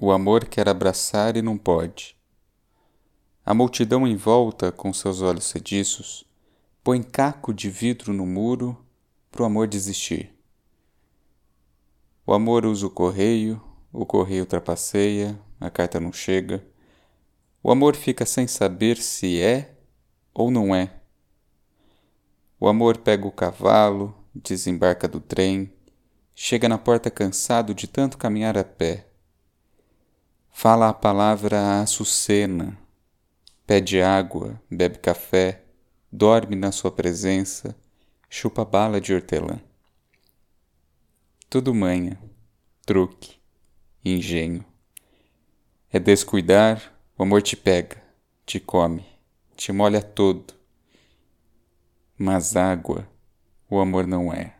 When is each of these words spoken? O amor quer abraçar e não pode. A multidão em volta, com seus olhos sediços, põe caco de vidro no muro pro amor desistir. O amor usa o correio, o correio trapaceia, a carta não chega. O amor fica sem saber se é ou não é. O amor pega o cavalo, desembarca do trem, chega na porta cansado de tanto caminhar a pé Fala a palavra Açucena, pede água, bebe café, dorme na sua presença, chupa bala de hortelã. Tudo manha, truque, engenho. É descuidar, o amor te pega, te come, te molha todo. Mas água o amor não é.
O 0.00 0.12
amor 0.12 0.44
quer 0.44 0.68
abraçar 0.68 1.36
e 1.36 1.42
não 1.42 1.58
pode. 1.58 2.16
A 3.44 3.52
multidão 3.52 4.06
em 4.06 4.14
volta, 4.14 4.70
com 4.70 4.92
seus 4.92 5.20
olhos 5.20 5.46
sediços, 5.46 6.24
põe 6.84 7.02
caco 7.02 7.52
de 7.52 7.68
vidro 7.68 8.12
no 8.12 8.24
muro 8.24 8.78
pro 9.28 9.44
amor 9.44 9.66
desistir. 9.66 10.32
O 12.24 12.32
amor 12.32 12.64
usa 12.64 12.86
o 12.86 12.90
correio, 12.90 13.60
o 13.92 14.06
correio 14.06 14.46
trapaceia, 14.46 15.36
a 15.58 15.68
carta 15.68 15.98
não 15.98 16.12
chega. 16.12 16.64
O 17.60 17.68
amor 17.72 17.96
fica 17.96 18.24
sem 18.24 18.46
saber 18.46 18.98
se 18.98 19.40
é 19.42 19.78
ou 20.32 20.48
não 20.48 20.72
é. 20.72 21.00
O 22.60 22.68
amor 22.68 22.98
pega 22.98 23.26
o 23.26 23.32
cavalo, 23.32 24.14
desembarca 24.32 25.08
do 25.08 25.20
trem, 25.20 25.72
chega 26.36 26.68
na 26.68 26.78
porta 26.78 27.10
cansado 27.10 27.74
de 27.74 27.88
tanto 27.88 28.16
caminhar 28.16 28.56
a 28.56 28.62
pé 28.62 29.07
Fala 30.60 30.88
a 30.88 30.92
palavra 30.92 31.80
Açucena, 31.80 32.76
pede 33.64 34.02
água, 34.02 34.60
bebe 34.68 34.98
café, 34.98 35.62
dorme 36.10 36.56
na 36.56 36.72
sua 36.72 36.90
presença, 36.90 37.76
chupa 38.28 38.64
bala 38.64 39.00
de 39.00 39.14
hortelã. 39.14 39.60
Tudo 41.48 41.72
manha, 41.72 42.18
truque, 42.84 43.38
engenho. 44.04 44.64
É 45.92 46.00
descuidar, 46.00 46.92
o 47.16 47.22
amor 47.22 47.40
te 47.40 47.54
pega, 47.54 48.02
te 48.44 48.58
come, 48.58 49.06
te 49.54 49.70
molha 49.70 50.02
todo. 50.02 50.54
Mas 52.18 52.56
água 52.56 53.08
o 53.70 53.78
amor 53.78 54.08
não 54.08 54.32
é. 54.32 54.57